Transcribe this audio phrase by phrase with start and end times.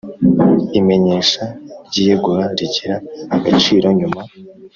[0.79, 1.43] Imenyesha
[1.85, 2.95] ry iyegura rigira
[3.35, 4.21] agaciro nyuma